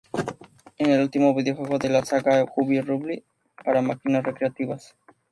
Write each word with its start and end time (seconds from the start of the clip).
Es 0.79 0.87
el 0.87 0.99
último 0.99 1.35
videojuego 1.35 1.77
de 1.77 1.89
la 1.89 2.03
saga 2.03 2.43
Bubble 2.57 2.81
Bobble 2.81 3.23
para 3.63 3.83
máquinas 3.83 4.23
recreativas. 4.23 4.95